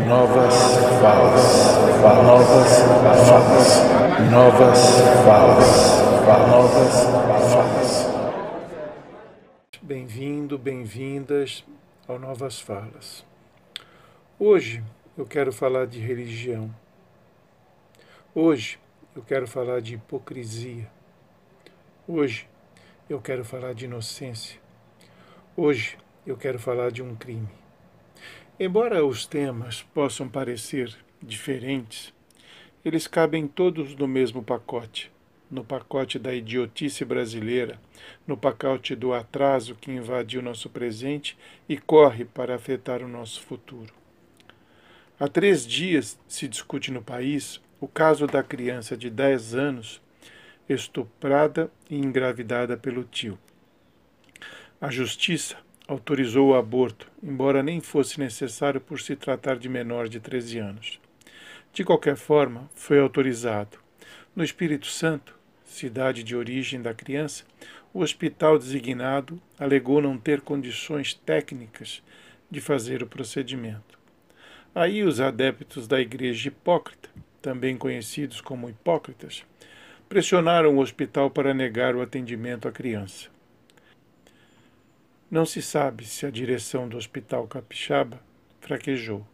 novas 0.00 0.54
falas, 1.00 1.76
novas 2.24 2.78
falas, 2.80 4.30
novas 4.30 5.00
falas, 5.22 6.02
novas 6.48 7.04
falas. 7.52 8.06
Bem-vindo, 9.82 10.58
bem-vindas 10.58 11.62
ao 12.08 12.18
Novas 12.18 12.58
Falas. 12.58 13.22
Hoje 14.38 14.82
eu 15.16 15.26
quero 15.26 15.52
falar 15.52 15.86
de 15.86 16.00
religião. 16.00 16.74
Hoje 18.34 18.78
eu 19.14 19.22
quero 19.22 19.46
falar 19.46 19.82
de 19.82 19.96
hipocrisia. 19.96 20.90
Hoje 22.08 22.48
eu 23.10 23.20
quero 23.20 23.44
falar 23.44 23.74
de 23.74 23.84
inocência. 23.84 24.58
Hoje 25.54 25.98
eu 26.26 26.36
quero 26.38 26.58
falar 26.58 26.90
de 26.90 27.02
um 27.02 27.14
crime. 27.14 27.61
Embora 28.58 29.04
os 29.04 29.26
temas 29.26 29.82
possam 29.94 30.28
parecer 30.28 30.94
diferentes, 31.20 32.12
eles 32.84 33.06
cabem 33.06 33.46
todos 33.46 33.94
no 33.94 34.06
mesmo 34.06 34.42
pacote 34.42 35.10
no 35.52 35.62
pacote 35.62 36.18
da 36.18 36.34
idiotice 36.34 37.04
brasileira, 37.04 37.78
no 38.26 38.38
pacote 38.38 38.96
do 38.96 39.12
atraso 39.12 39.74
que 39.74 39.90
invadiu 39.90 40.40
nosso 40.40 40.70
presente 40.70 41.36
e 41.68 41.76
corre 41.76 42.24
para 42.24 42.54
afetar 42.54 43.02
o 43.02 43.08
nosso 43.08 43.42
futuro. 43.42 43.92
Há 45.20 45.28
três 45.28 45.66
dias 45.66 46.18
se 46.26 46.48
discute 46.48 46.90
no 46.90 47.02
país 47.02 47.60
o 47.78 47.86
caso 47.86 48.26
da 48.26 48.42
criança 48.42 48.96
de 48.96 49.10
10 49.10 49.54
anos 49.54 50.00
estuprada 50.66 51.70
e 51.90 51.96
engravidada 51.96 52.74
pelo 52.78 53.04
tio. 53.04 53.38
A 54.80 54.90
justiça 54.90 55.58
autorizou 55.86 56.50
o 56.50 56.54
aborto, 56.54 57.10
embora 57.22 57.62
nem 57.62 57.80
fosse 57.80 58.18
necessário 58.18 58.80
por 58.80 59.00
se 59.00 59.16
tratar 59.16 59.56
de 59.56 59.68
menor 59.68 60.08
de 60.08 60.20
13 60.20 60.58
anos. 60.58 61.00
De 61.72 61.84
qualquer 61.84 62.16
forma, 62.16 62.68
foi 62.74 62.98
autorizado. 62.98 63.78
No 64.34 64.44
Espírito 64.44 64.86
Santo, 64.86 65.38
cidade 65.64 66.22
de 66.22 66.36
origem 66.36 66.80
da 66.80 66.94
criança, 66.94 67.44
o 67.92 68.00
hospital 68.00 68.58
designado 68.58 69.40
alegou 69.58 70.00
não 70.00 70.16
ter 70.16 70.40
condições 70.40 71.14
técnicas 71.14 72.02
de 72.50 72.60
fazer 72.60 73.02
o 73.02 73.06
procedimento. 73.06 73.98
Aí 74.74 75.02
os 75.02 75.20
adeptos 75.20 75.86
da 75.86 76.00
Igreja 76.00 76.48
Hipócrita, 76.48 77.10
também 77.42 77.76
conhecidos 77.76 78.40
como 78.40 78.70
hipócritas, 78.70 79.44
pressionaram 80.08 80.76
o 80.76 80.80
hospital 80.80 81.30
para 81.30 81.52
negar 81.52 81.94
o 81.94 82.02
atendimento 82.02 82.68
à 82.68 82.72
criança. 82.72 83.28
Não 85.32 85.46
se 85.46 85.62
sabe 85.62 86.04
se 86.04 86.26
a 86.26 86.30
direção 86.30 86.86
do 86.86 86.98
Hospital 86.98 87.46
Capixaba 87.46 88.20
fraquejou. 88.60 89.26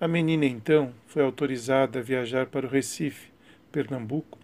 A 0.00 0.06
menina, 0.06 0.46
então, 0.46 0.94
foi 1.08 1.20
autorizada 1.20 1.98
a 1.98 2.02
viajar 2.02 2.46
para 2.46 2.64
o 2.64 2.68
Recife, 2.70 3.32
Pernambuco, 3.72 4.38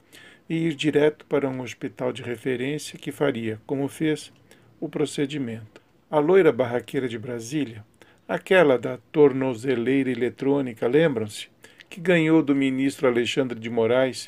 e 0.48 0.56
ir 0.56 0.74
direto 0.74 1.24
para 1.26 1.48
um 1.48 1.60
hospital 1.60 2.12
de 2.12 2.22
referência 2.22 2.98
que 2.98 3.12
faria, 3.12 3.60
como 3.64 3.86
fez, 3.86 4.32
o 4.80 4.88
procedimento. 4.88 5.80
A 6.10 6.18
loira 6.18 6.50
barraqueira 6.50 7.08
de 7.08 7.16
Brasília, 7.16 7.84
aquela 8.26 8.76
da 8.76 8.98
tornozeleira 9.12 10.10
eletrônica, 10.10 10.84
lembram-se? 10.88 11.46
Que 11.88 12.00
ganhou 12.00 12.42
do 12.42 12.56
ministro 12.56 13.06
Alexandre 13.06 13.56
de 13.56 13.70
Moraes, 13.70 14.26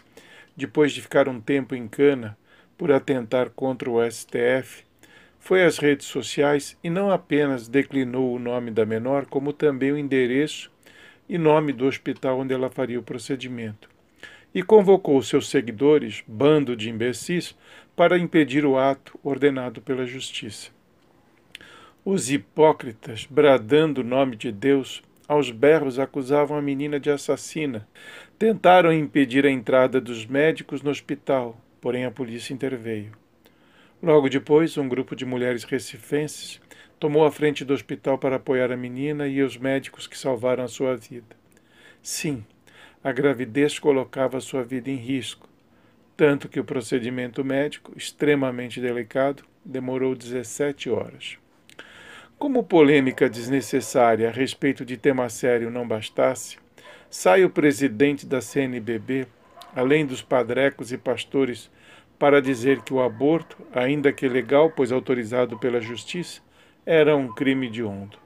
depois 0.56 0.92
de 0.92 1.02
ficar 1.02 1.28
um 1.28 1.40
tempo 1.40 1.74
em 1.74 1.88
cana 1.88 2.38
por 2.78 2.92
atentar 2.92 3.50
contra 3.50 3.90
o 3.90 3.98
STF 4.08 4.84
foi 5.42 5.64
às 5.64 5.76
redes 5.76 6.06
sociais 6.06 6.78
e 6.84 6.88
não 6.88 7.10
apenas 7.10 7.66
declinou 7.66 8.32
o 8.32 8.38
nome 8.38 8.70
da 8.70 8.86
menor, 8.86 9.26
como 9.26 9.52
também 9.52 9.90
o 9.90 9.98
endereço 9.98 10.70
e 11.28 11.36
nome 11.36 11.72
do 11.72 11.84
hospital 11.84 12.38
onde 12.38 12.54
ela 12.54 12.70
faria 12.70 12.98
o 12.98 13.02
procedimento. 13.02 13.90
E 14.54 14.62
convocou 14.62 15.20
seus 15.20 15.50
seguidores, 15.50 16.22
bando 16.28 16.76
de 16.76 16.88
imbecis, 16.88 17.58
para 17.96 18.16
impedir 18.16 18.64
o 18.64 18.78
ato 18.78 19.18
ordenado 19.20 19.82
pela 19.82 20.06
justiça. 20.06 20.70
Os 22.04 22.30
hipócritas, 22.30 23.26
bradando 23.28 24.02
o 24.02 24.04
nome 24.04 24.36
de 24.36 24.52
Deus, 24.52 25.02
aos 25.26 25.50
berros 25.50 25.98
acusavam 25.98 26.56
a 26.56 26.62
menina 26.62 27.00
de 27.00 27.10
assassina. 27.10 27.88
Tentaram 28.38 28.92
impedir 28.92 29.44
a 29.44 29.50
entrada 29.50 30.00
dos 30.00 30.24
médicos 30.24 30.82
no 30.82 30.90
hospital, 30.90 31.60
porém 31.80 32.04
a 32.04 32.12
polícia 32.12 32.54
interveio. 32.54 33.21
Logo 34.02 34.28
depois, 34.28 34.76
um 34.76 34.88
grupo 34.88 35.14
de 35.14 35.24
mulheres 35.24 35.62
recifenses 35.62 36.60
tomou 36.98 37.24
a 37.24 37.30
frente 37.30 37.64
do 37.64 37.72
hospital 37.72 38.18
para 38.18 38.34
apoiar 38.34 38.72
a 38.72 38.76
menina 38.76 39.28
e 39.28 39.40
os 39.40 39.56
médicos 39.56 40.08
que 40.08 40.18
salvaram 40.18 40.64
a 40.64 40.68
sua 40.68 40.96
vida. 40.96 41.36
Sim, 42.02 42.44
a 43.02 43.12
gravidez 43.12 43.78
colocava 43.78 44.40
sua 44.40 44.64
vida 44.64 44.90
em 44.90 44.96
risco, 44.96 45.48
tanto 46.16 46.48
que 46.48 46.58
o 46.58 46.64
procedimento 46.64 47.44
médico, 47.44 47.92
extremamente 47.96 48.80
delicado, 48.80 49.44
demorou 49.64 50.16
17 50.16 50.90
horas. 50.90 51.38
Como 52.36 52.64
polêmica 52.64 53.30
desnecessária 53.30 54.30
a 54.30 54.32
respeito 54.32 54.84
de 54.84 54.96
tema 54.96 55.28
sério 55.28 55.70
não 55.70 55.86
bastasse, 55.86 56.58
sai 57.08 57.44
o 57.44 57.50
presidente 57.50 58.26
da 58.26 58.40
CNBB, 58.40 59.28
além 59.76 60.04
dos 60.04 60.22
padrecos 60.22 60.90
e 60.90 60.98
pastores 60.98 61.70
para 62.22 62.40
dizer 62.40 62.82
que 62.82 62.94
o 62.94 63.02
aborto, 63.02 63.56
ainda 63.74 64.12
que 64.12 64.28
legal, 64.28 64.70
pois 64.70 64.92
autorizado 64.92 65.58
pela 65.58 65.80
justiça, 65.80 66.40
era 66.86 67.16
um 67.16 67.26
crime 67.26 67.68
de 67.68 67.82
onda. 67.82 68.16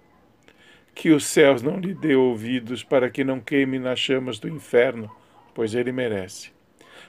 Que 0.94 1.08
os 1.12 1.24
céus 1.24 1.62
não 1.62 1.80
lhe 1.80 1.94
dê 1.94 2.14
ouvidos 2.14 2.84
para 2.84 3.08
que 3.08 3.24
não 3.24 3.40
queime 3.40 3.78
nas 3.78 3.98
chamas 3.98 4.38
do 4.38 4.50
inferno, 4.50 5.10
pois 5.54 5.74
ele 5.74 5.92
merece. 5.92 6.52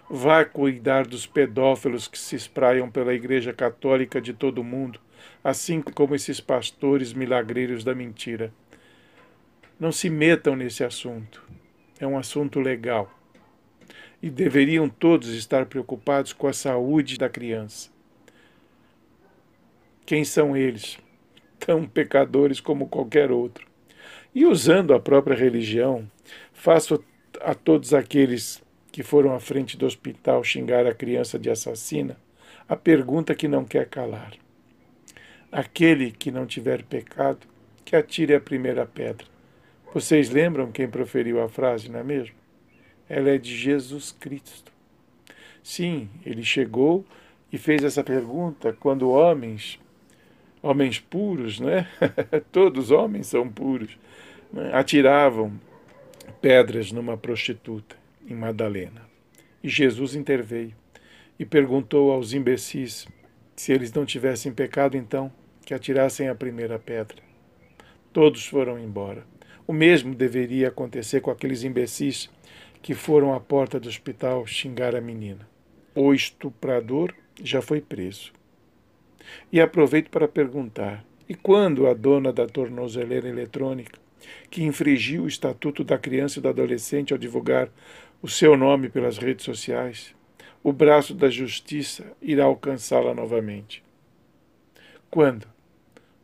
Vá 0.10 0.46
cuidar 0.46 1.06
dos 1.06 1.28
pedófilos 1.28 2.08
que 2.08 2.18
se 2.18 2.38
espraiam 2.38 2.90
pela 2.90 3.14
Igreja 3.14 3.52
Católica 3.52 4.22
de 4.22 4.32
todo 4.32 4.60
o 4.60 4.64
mundo, 4.64 4.98
assim 5.44 5.82
como 5.82 6.16
esses 6.16 6.40
pastores 6.40 7.12
milagreiros 7.12 7.84
da 7.84 7.94
mentira. 7.94 8.54
Não 9.78 9.92
se 9.92 10.10
metam 10.10 10.56
nesse 10.56 10.86
assunto. 10.86 11.44
É 12.00 12.08
um 12.08 12.18
assunto 12.18 12.62
legal 12.62 13.17
e 14.22 14.30
deveriam 14.30 14.90
todos 14.90 15.30
estar 15.30 15.66
preocupados 15.66 16.34
com 16.34 16.48
a 16.48 16.54
saúde 16.54 17.18
da 17.18 17.30
criança. 17.30 17.90
Quem 20.06 20.24
são 20.24 20.56
eles? 20.56 20.98
Tão 21.60 21.86
pecadores 21.88 22.60
como 22.60 22.88
qualquer 22.88 23.32
outro. 23.32 23.68
E 24.34 24.46
usando 24.46 24.94
a 24.94 25.00
própria 25.00 25.36
religião, 25.36 26.10
faço 26.54 27.04
a 27.42 27.54
todos 27.54 27.94
aqueles 27.94 28.64
que 28.92 29.04
foram 29.04 29.34
à 29.34 29.40
frente 29.40 29.78
do 29.78 29.86
hospital 29.86 30.44
xingar 30.44 30.86
a 30.86 30.94
criança 30.94 31.38
de 31.38 31.50
assassina 31.50 32.18
a 32.70 32.76
pergunta 32.76 33.34
que 33.34 33.48
não 33.48 33.64
quer 33.64 33.88
calar. 33.88 34.34
Aquele 35.50 36.12
que 36.12 36.32
não 36.32 36.46
tiver 36.46 36.84
pecado, 36.84 37.48
que 37.86 37.96
atire 37.96 38.36
a 38.36 38.42
primeira 38.42 38.86
pedra. 38.86 39.26
Vocês 39.94 40.30
lembram 40.30 40.72
quem 40.72 40.90
proferiu 40.90 41.42
a 41.42 41.48
frase, 41.48 41.90
não 41.90 42.00
é 42.00 42.04
mesmo? 42.04 42.36
Ela 43.10 43.30
é 43.30 43.38
de 43.38 43.56
Jesus 43.56 44.12
Cristo. 44.12 44.72
Sim, 45.64 46.10
ele 46.26 46.44
chegou 46.44 47.06
e 47.52 47.58
fez 47.58 47.84
essa 47.84 48.04
pergunta 48.04 48.76
quando 48.80 49.10
homens, 49.10 49.80
homens 50.62 51.00
puros, 51.00 51.60
né? 51.60 51.88
Todos 52.52 52.92
homens 52.92 53.28
são 53.28 53.50
puros, 53.50 53.98
né? 54.52 54.72
atiravam 54.74 55.60
pedras 56.42 56.92
numa 56.92 57.18
prostituta 57.18 57.96
em 58.28 58.36
Madalena. 58.36 59.02
E 59.64 59.70
Jesus 59.70 60.16
interveio 60.16 60.74
e 61.40 61.46
perguntou 61.46 62.12
aos 62.12 62.34
imbecis 62.34 63.08
se 63.56 63.72
eles 63.72 63.92
não 63.92 64.06
tivessem 64.06 64.54
pecado, 64.54 64.96
então 64.96 65.32
que 65.66 65.74
atirassem 65.74 66.30
a 66.30 66.36
primeira 66.36 66.80
pedra. 66.80 67.18
Todos 68.14 68.46
foram 68.46 68.80
embora. 68.80 69.26
O 69.66 69.74
mesmo 69.74 70.16
deveria 70.16 70.70
acontecer 70.70 71.20
com 71.20 71.30
aqueles 71.30 71.64
imbecis 71.64 72.30
que 72.82 72.94
foram 72.94 73.34
à 73.34 73.40
porta 73.40 73.80
do 73.80 73.90
hospital 73.90 74.46
xingar 74.46 74.96
a 74.96 75.02
menina. 75.02 75.48
O 75.96 76.14
estuprador 76.14 77.14
já 77.42 77.62
foi 77.62 77.82
preso. 77.82 78.32
E 79.52 79.60
aproveito 79.60 80.10
para 80.10 80.28
perguntar: 80.28 81.04
e 81.28 81.36
quando 81.36 81.88
a 81.88 81.94
dona 81.94 82.32
da 82.32 82.48
tornozeleira 82.48 83.28
eletrônica, 83.28 84.00
que 84.50 84.64
infringiu 84.64 85.24
o 85.24 85.28
estatuto 85.28 85.84
da 85.84 85.98
criança 85.98 86.40
e 86.40 86.42
do 86.42 86.50
adolescente 86.50 87.14
ao 87.14 87.20
divulgar 87.20 87.70
o 88.22 88.28
seu 88.28 88.58
nome 88.58 88.90
pelas 88.90 89.18
redes 89.18 89.46
sociais, 89.46 90.16
o 90.64 90.74
braço 90.74 91.14
da 91.14 91.30
justiça 91.30 92.16
irá 92.22 92.46
alcançá-la 92.46 93.14
novamente? 93.14 93.84
Quando? 95.10 95.48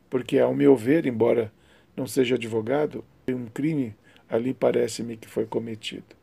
Porque, 0.09 0.39
ao 0.39 0.53
meu 0.53 0.75
ver, 0.75 1.05
embora 1.05 1.51
não 1.95 2.07
seja 2.07 2.35
advogado, 2.35 3.03
um 3.27 3.45
crime 3.45 3.95
ali 4.29 4.53
parece-me 4.53 5.15
que 5.15 5.27
foi 5.27 5.45
cometido 5.45 6.15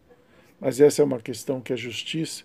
mas 0.60 0.80
essa 0.80 1.00
é 1.00 1.04
uma 1.04 1.20
questão 1.20 1.60
que 1.60 1.72
a 1.72 1.76
justiça 1.76 2.44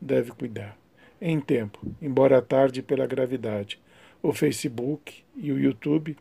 deve 0.00 0.30
cuidar. 0.30 0.76
Em 1.20 1.40
tempo, 1.40 1.80
embora 2.00 2.40
tarde 2.40 2.80
pela 2.80 3.06
gravidade, 3.06 3.80
o 4.22 4.32
Facebook 4.32 5.24
e 5.36 5.50
o 5.50 5.58
YouTube 5.58 6.16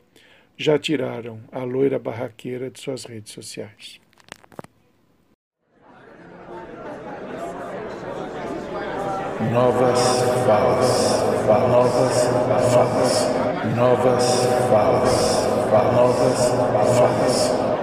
já 0.57 0.79
tiraram 0.79 1.39
a 1.51 1.63
loira 1.63 1.99
barraqueira 1.99 2.71
de 2.71 2.79
suas 2.79 3.05
redes 3.05 3.31
sociais. 3.31 4.01
Novas 9.53 9.99
falas, 10.47 11.17
novas 11.47 12.23
falas, 12.73 13.75
novas 13.75 14.45
falas, 14.69 15.47
novas 15.93 16.49
falas. 16.97 17.76